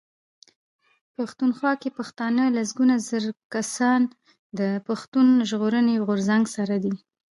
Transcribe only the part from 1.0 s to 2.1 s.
پښتونخوا کې